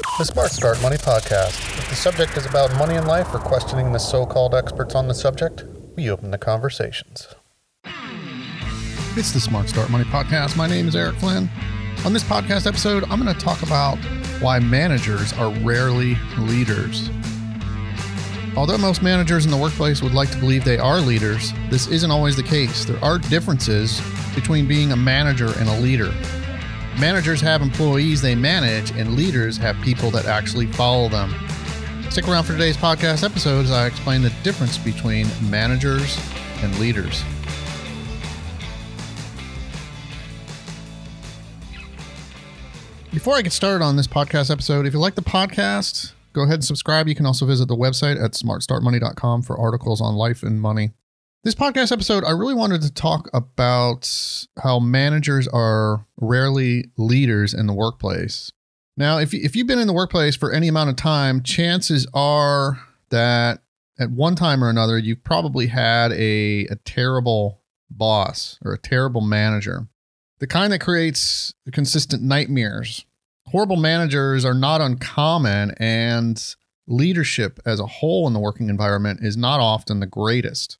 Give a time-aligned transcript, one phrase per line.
[0.00, 1.58] The Smart Start Money Podcast.
[1.76, 5.08] If the subject is about money in life or questioning the so called experts on
[5.08, 5.64] the subject,
[5.96, 7.26] we open the conversations.
[9.16, 10.56] It's the Smart Start Money Podcast.
[10.56, 11.50] My name is Eric Flynn.
[12.04, 13.98] On this podcast episode, I'm going to talk about
[14.40, 17.10] why managers are rarely leaders.
[18.56, 22.10] Although most managers in the workplace would like to believe they are leaders, this isn't
[22.12, 22.84] always the case.
[22.84, 24.00] There are differences
[24.36, 26.12] between being a manager and a leader.
[27.00, 31.32] Managers have employees they manage, and leaders have people that actually follow them.
[32.10, 36.18] Stick around for today's podcast episode as I explain the difference between managers
[36.60, 37.22] and leaders.
[43.12, 46.54] Before I get started on this podcast episode, if you like the podcast, go ahead
[46.54, 47.06] and subscribe.
[47.06, 50.90] You can also visit the website at smartstartmoney.com for articles on life and money.
[51.44, 54.10] This podcast episode, I really wanted to talk about
[54.62, 58.50] how managers are rarely leaders in the workplace.
[58.96, 62.80] Now, if, if you've been in the workplace for any amount of time, chances are
[63.10, 63.60] that
[64.00, 69.20] at one time or another, you've probably had a, a terrible boss or a terrible
[69.20, 69.86] manager
[70.38, 73.04] the kind that creates consistent nightmares.
[73.46, 76.54] Horrible managers are not uncommon, and
[76.86, 80.78] leadership as a whole in the working environment is not often the greatest.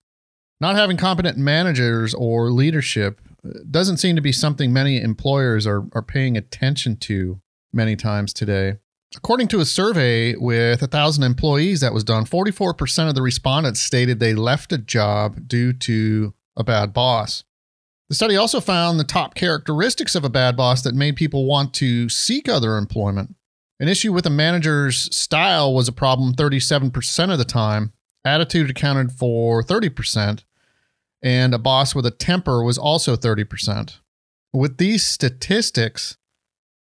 [0.60, 5.84] Not having competent managers or leadership uh, doesn't seem to be something many employers are,
[5.92, 7.40] are paying attention to
[7.72, 8.78] many times today.
[9.16, 14.18] According to a survey with 1,000 employees that was done, 44% of the respondents stated
[14.20, 17.44] they left a job due to a bad boss.
[18.08, 21.72] The study also found the top characteristics of a bad boss that made people want
[21.74, 23.34] to seek other employment.
[23.80, 27.92] An issue with a manager's style was a problem 37% of the time,
[28.24, 30.42] attitude accounted for 30%,
[31.22, 33.98] and a boss with a temper was also 30%.
[34.52, 36.16] With these statistics,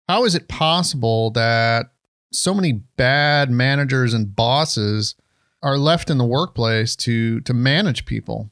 [0.08, 1.92] how is it possible that
[2.32, 5.14] so many bad managers and bosses
[5.62, 8.50] are left in the workplace to to manage people?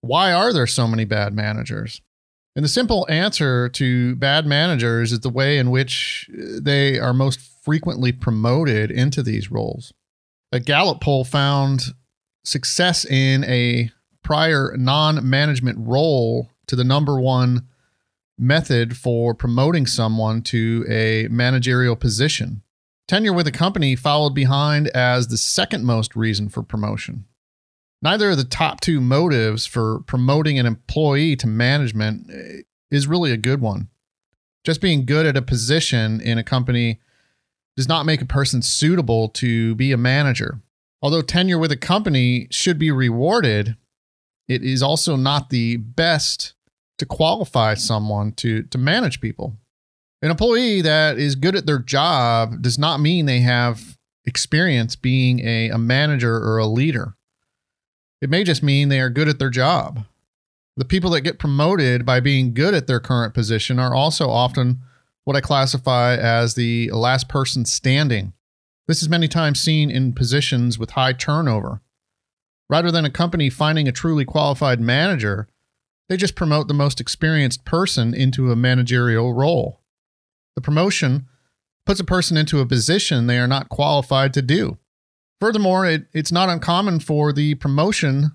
[0.00, 2.00] Why are there so many bad managers?
[2.54, 7.40] And the simple answer to bad managers is the way in which they are most
[7.62, 9.92] frequently promoted into these roles.
[10.52, 11.94] A Gallup poll found
[12.44, 13.90] success in a
[14.22, 17.66] prior non management role to the number one
[18.38, 22.62] method for promoting someone to a managerial position.
[23.08, 27.24] Tenure with a company followed behind as the second most reason for promotion.
[28.00, 33.32] Neither of the top two motives for promoting an employee to management eh, is really
[33.32, 33.88] a good one.
[34.64, 37.00] Just being good at a position in a company
[37.76, 40.60] does not make a person suitable to be a manager.
[41.00, 43.76] Although tenure with a company should be rewarded,
[44.48, 46.54] it is also not the best
[46.98, 49.56] to qualify someone to, to manage people.
[50.20, 55.40] An employee that is good at their job does not mean they have experience being
[55.40, 57.14] a, a manager or a leader.
[58.20, 60.04] It may just mean they are good at their job.
[60.76, 64.80] The people that get promoted by being good at their current position are also often
[65.24, 68.32] what I classify as the last person standing.
[68.86, 71.80] This is many times seen in positions with high turnover.
[72.70, 75.48] Rather than a company finding a truly qualified manager,
[76.08, 79.80] they just promote the most experienced person into a managerial role.
[80.54, 81.26] The promotion
[81.86, 84.78] puts a person into a position they are not qualified to do.
[85.40, 88.32] Furthermore, it, it's not uncommon for the promotion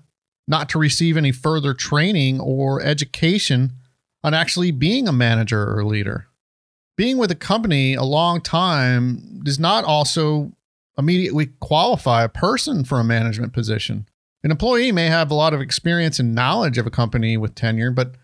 [0.48, 3.72] not to receive any further training or education
[4.22, 6.26] on actually being a manager or leader.
[6.96, 10.52] Being with a company a long time does not also
[10.96, 14.06] immediately qualify a person for a management position.
[14.44, 17.90] An employee may have a lot of experience and knowledge of a company with tenure,
[17.90, 18.14] but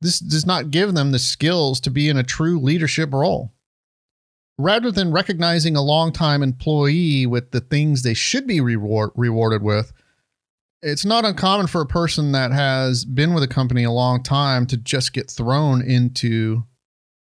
[0.00, 3.52] this does not give them the skills to be in a true leadership role
[4.60, 9.92] rather than recognizing a long-time employee with the things they should be reward, rewarded with,
[10.82, 14.66] it's not uncommon for a person that has been with a company a long time
[14.66, 16.64] to just get thrown into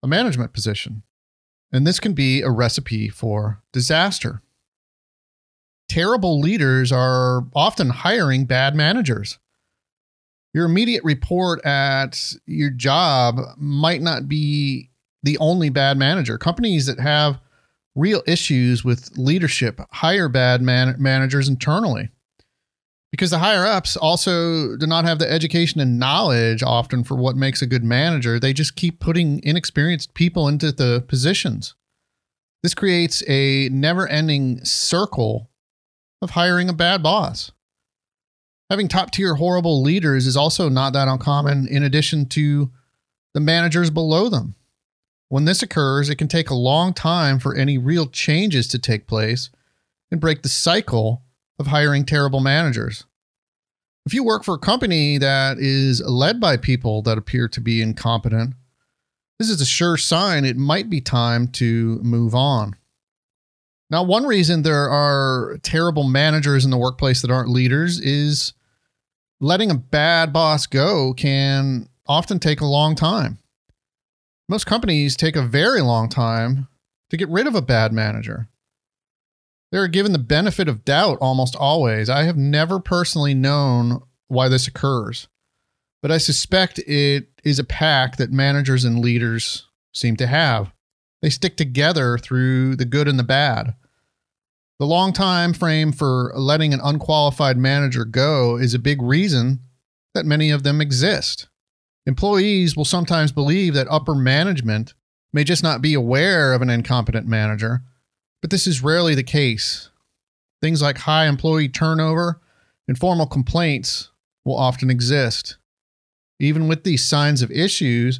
[0.04, 1.04] a management position.
[1.72, 4.42] And this can be a recipe for disaster.
[5.88, 9.40] Terrible leaders are often hiring bad managers.
[10.54, 14.90] Your immediate report at your job might not be
[15.24, 16.38] the only bad manager.
[16.38, 17.40] Companies that have
[17.96, 22.10] real issues with leadership hire bad man- managers internally
[23.12, 27.38] because the higher ups also do not have the education and knowledge often for what
[27.38, 28.40] makes a good manager.
[28.40, 31.76] They just keep putting inexperienced people into the positions.
[32.62, 35.50] This creates a never ending circle
[36.22, 37.52] of hiring a bad boss.
[38.70, 42.72] Having top tier horrible leaders is also not that uncommon, in addition to
[43.34, 44.56] the managers below them.
[45.30, 49.08] When this occurs, it can take a long time for any real changes to take
[49.08, 49.50] place
[50.10, 51.24] and break the cycle
[51.60, 53.06] of hiring terrible managers.
[54.06, 57.82] If you work for a company that is led by people that appear to be
[57.82, 58.54] incompetent,
[59.40, 62.76] this is a sure sign it might be time to move on.
[63.90, 68.54] Now, one reason there are terrible managers in the workplace that aren't leaders is
[69.40, 73.38] letting a bad boss go can often take a long time.
[74.50, 76.68] Most companies take a very long time
[77.10, 78.48] to get rid of a bad manager.
[79.72, 82.10] They're given the benefit of doubt almost always.
[82.10, 85.28] I have never personally known why this occurs,
[86.02, 90.72] but I suspect it is a pack that managers and leaders seem to have.
[91.26, 93.74] They stick together through the good and the bad.
[94.78, 99.62] The long time frame for letting an unqualified manager go is a big reason
[100.14, 101.48] that many of them exist.
[102.06, 104.94] Employees will sometimes believe that upper management
[105.34, 107.82] may just not be aware of an incompetent manager,
[108.44, 109.90] but this is rarely the case.
[110.62, 112.40] Things like high employee turnover
[112.88, 114.12] and formal complaints
[114.44, 115.58] will often exist.
[116.40, 118.20] Even with these signs of issues,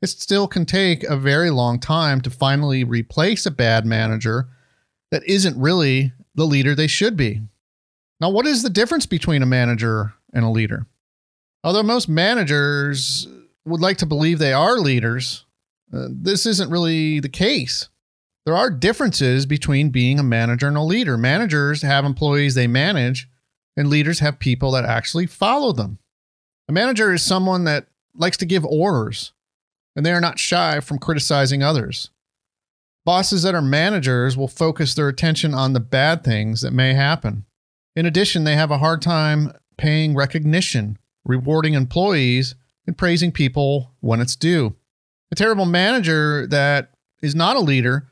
[0.00, 4.48] it still can take a very long time to finally replace a bad manager
[5.10, 7.40] that isn't really the leader they should be.
[8.20, 10.86] Now, what is the difference between a manager and a leader?
[11.64, 13.26] Although most managers
[13.64, 15.44] would like to believe they are leaders,
[15.92, 17.88] uh, this isn't really the case.
[18.46, 21.16] There are differences between being a manager and a leader.
[21.16, 23.28] Managers have employees they manage,
[23.76, 25.98] and leaders have people that actually follow them.
[26.68, 29.32] A manager is someone that likes to give orders,
[29.98, 32.08] and they are not shy from criticizing others.
[33.04, 37.44] Bosses that are managers will focus their attention on the bad things that may happen.
[37.94, 40.98] In addition, they have a hard time paying recognition
[41.28, 42.56] rewarding employees,
[42.86, 44.74] and praising people when it's due.
[45.30, 46.90] A terrible manager that
[47.22, 48.08] is not a leader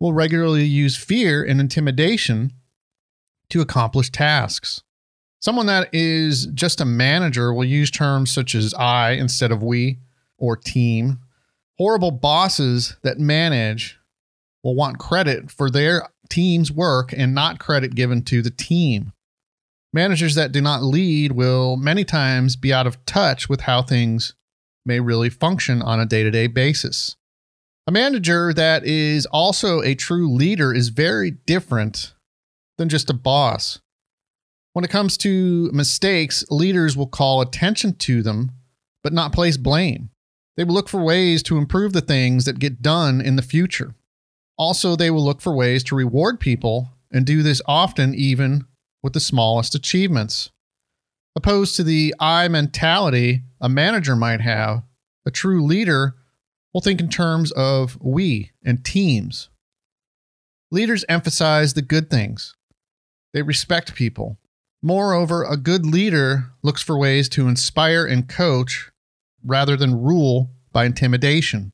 [0.00, 2.52] will regularly use fear and intimidation
[3.50, 4.82] to accomplish tasks.
[5.40, 9.98] Someone that is just a manager will use terms such as I instead of we
[10.38, 11.18] or team.
[11.78, 13.98] Horrible bosses that manage
[14.62, 19.12] will want credit for their team's work and not credit given to the team.
[19.92, 24.34] Managers that do not lead will many times be out of touch with how things
[24.84, 27.16] may really function on a day to day basis.
[27.86, 32.14] A manager that is also a true leader is very different
[32.78, 33.80] than just a boss.
[34.72, 38.52] When it comes to mistakes, leaders will call attention to them,
[39.02, 40.10] but not place blame.
[40.56, 43.94] They will look for ways to improve the things that get done in the future.
[44.56, 48.66] Also, they will look for ways to reward people and do this often even
[49.02, 50.50] with the smallest achievements.
[51.36, 54.84] Opposed to the I mentality a manager might have,
[55.26, 56.14] a true leader
[56.72, 59.48] will think in terms of we and teams.
[60.70, 62.54] Leaders emphasize the good things,
[63.32, 64.38] they respect people.
[64.82, 68.90] Moreover, a good leader looks for ways to inspire and coach
[69.44, 71.72] rather than rule by intimidation.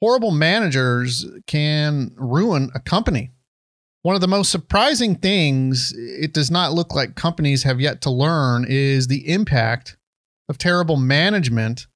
[0.00, 3.32] Horrible managers can ruin a company.
[4.02, 8.10] One of the most surprising things it does not look like companies have yet to
[8.10, 9.96] learn is the impact
[10.48, 11.86] of terrible management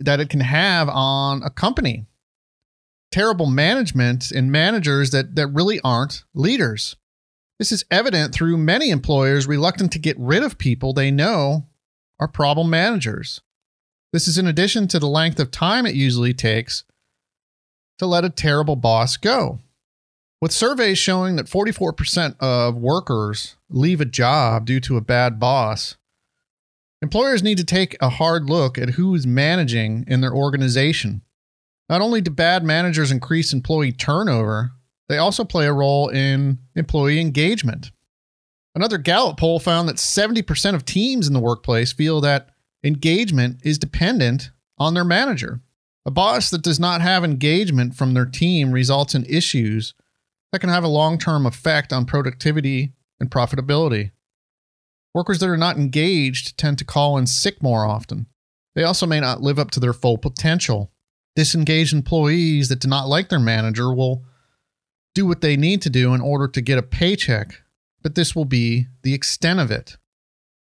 [0.00, 2.06] that it can have on a company.
[3.12, 6.96] Terrible management and managers that, that really aren't leaders.
[7.58, 11.68] This is evident through many employers reluctant to get rid of people they know
[12.22, 13.40] are problem managers.
[14.12, 16.84] This is in addition to the length of time it usually takes
[17.98, 19.58] to let a terrible boss go.
[20.40, 25.96] With surveys showing that 44% of workers leave a job due to a bad boss,
[27.00, 31.22] employers need to take a hard look at who is managing in their organization.
[31.88, 34.72] Not only do bad managers increase employee turnover,
[35.08, 37.90] they also play a role in employee engagement.
[38.74, 42.50] Another Gallup poll found that 70% of teams in the workplace feel that
[42.82, 45.60] engagement is dependent on their manager.
[46.06, 49.94] A boss that does not have engagement from their team results in issues
[50.50, 54.10] that can have a long term effect on productivity and profitability.
[55.14, 58.26] Workers that are not engaged tend to call in sick more often.
[58.74, 60.90] They also may not live up to their full potential.
[61.36, 64.24] Disengaged employees that do not like their manager will
[65.14, 67.61] do what they need to do in order to get a paycheck,
[68.02, 69.96] but this will be the extent of it.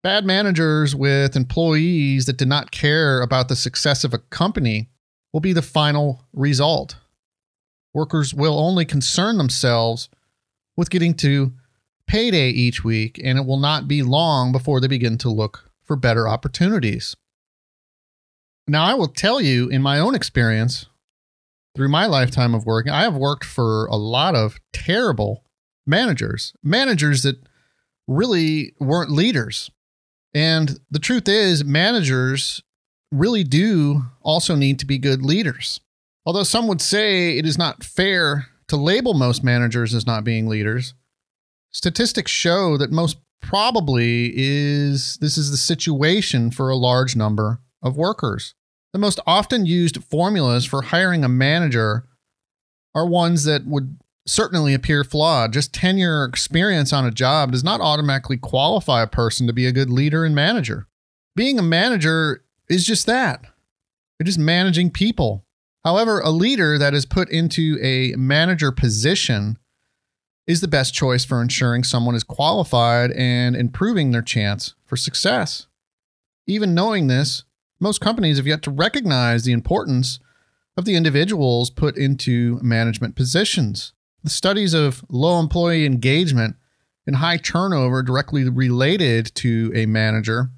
[0.04, 4.90] Bad managers with employees that do not care about the success of a company
[5.34, 6.96] will be the final result.
[7.94, 10.10] Workers will only concern themselves
[10.76, 11.54] with getting to
[12.06, 15.96] payday each week, and it will not be long before they begin to look for
[15.96, 17.16] better opportunities.
[18.68, 20.86] Now, I will tell you in my own experience,
[21.76, 25.44] through my lifetime of working, I have worked for a lot of terrible
[25.88, 27.38] managers, managers that
[28.08, 29.70] really weren't leaders.
[30.34, 32.62] And the truth is, managers
[33.12, 35.80] really do also need to be good leaders.
[36.26, 40.48] Although some would say it is not fair to label most managers as not being
[40.48, 40.94] leaders,
[41.72, 47.96] statistics show that most probably is this is the situation for a large number of
[47.96, 48.56] workers.
[48.94, 52.08] The most often used formulas for hiring a manager
[52.96, 55.54] are ones that would certainly appear flawed.
[55.54, 59.66] Just tenure or experience on a job does not automatically qualify a person to be
[59.66, 60.88] a good leader and manager.
[61.36, 63.46] Being a manager is just that.
[64.20, 65.46] It is managing people.
[65.86, 69.58] However, a leader that is put into a manager position
[70.46, 75.68] is the best choice for ensuring someone is qualified and improving their chance for success.
[76.48, 77.44] Even knowing this,
[77.80, 80.20] most companies have yet to recognize the importance
[80.76, 83.94] of the individuals put into management positions.
[84.24, 86.56] The studies of low employee engagement
[87.06, 90.52] and high turnover directly related to a manager.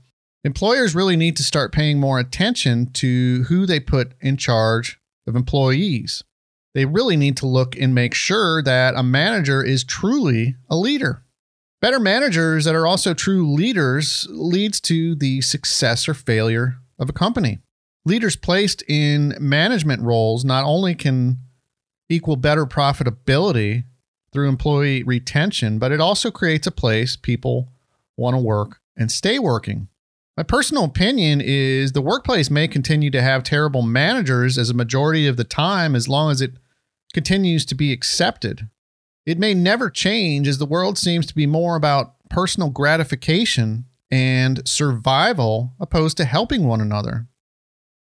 [0.43, 5.35] Employers really need to start paying more attention to who they put in charge of
[5.35, 6.23] employees.
[6.73, 11.23] They really need to look and make sure that a manager is truly a leader.
[11.81, 17.13] Better managers that are also true leaders leads to the success or failure of a
[17.13, 17.59] company.
[18.05, 21.39] Leaders placed in management roles not only can
[22.09, 23.83] equal better profitability
[24.31, 27.69] through employee retention, but it also creates a place people
[28.17, 29.87] want to work and stay working.
[30.35, 35.27] My personal opinion is the workplace may continue to have terrible managers as a majority
[35.27, 36.53] of the time as long as it
[37.13, 38.69] continues to be accepted.
[39.25, 44.67] It may never change as the world seems to be more about personal gratification and
[44.67, 47.27] survival opposed to helping one another.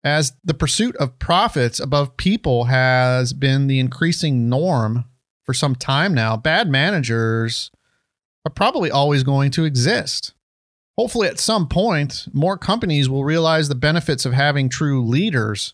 [0.03, 5.05] As the pursuit of profits above people has been the increasing norm
[5.43, 7.69] for some time now, bad managers
[8.45, 10.33] are probably always going to exist.
[10.97, 15.73] Hopefully, at some point, more companies will realize the benefits of having true leaders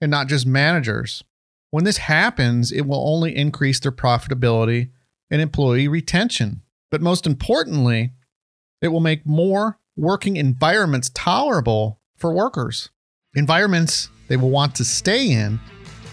[0.00, 1.24] and not just managers.
[1.70, 4.90] When this happens, it will only increase their profitability
[5.30, 6.62] and employee retention.
[6.90, 8.12] But most importantly,
[8.82, 12.90] it will make more working environments tolerable for workers
[13.34, 15.58] environments they will want to stay in,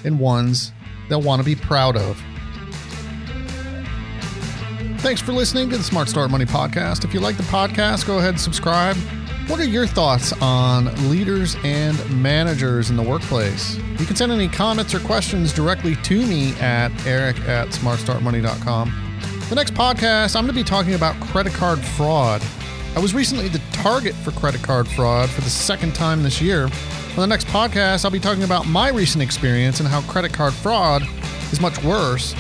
[0.04, 0.72] and ones
[1.10, 2.22] they'll want to be proud of.
[5.00, 7.06] Thanks for listening to the Smart Start Money podcast.
[7.06, 8.98] If you like the podcast, go ahead and subscribe.
[9.48, 13.78] What are your thoughts on leaders and managers in the workplace?
[13.98, 19.06] You can send any comments or questions directly to me at eric at smartstartmoney.com.
[19.50, 22.44] The next podcast, I'm going to be talking about credit card fraud.
[22.96, 26.70] I was recently the target for credit card fraud for the second time this year.
[27.20, 30.54] On the next podcast, I'll be talking about my recent experience and how credit card
[30.54, 31.04] fraud
[31.52, 32.34] is much worse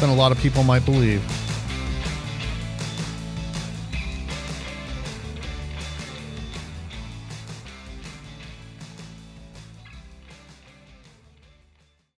[0.00, 1.22] than a lot of people might believe.